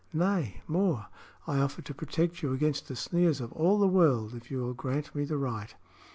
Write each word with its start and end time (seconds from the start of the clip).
Nay, 0.13 0.63
more; 0.67 1.05
I 1.45 1.59
offer 1.59 1.83
to 1.83 1.93
protect 1.93 2.41
you 2.41 2.53
against 2.53 2.87
the 2.87 2.95
sneers 2.95 3.39
of 3.39 3.51
all 3.53 3.77
the 3.77 3.85
world, 3.87 4.33
if 4.33 4.49
you 4.49 4.57
will 4.63 4.73
grant 4.73 5.13
me 5.13 5.25
the 5.25 5.37
right." 5.37 5.75